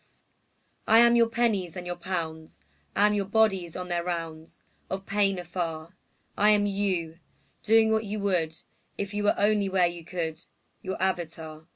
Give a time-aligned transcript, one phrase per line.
[0.85, 1.29] 188 AUXILIARIES I am your
[1.61, 2.59] pennies and your pounds;
[2.95, 5.95] I am your bodies on their rounds Of pain afar;
[6.35, 7.19] I am you,
[7.61, 8.55] doing what you would
[8.97, 10.45] If you were only where you could —■
[10.81, 11.67] Your avatar.